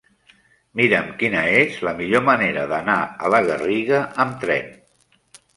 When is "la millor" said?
1.87-2.25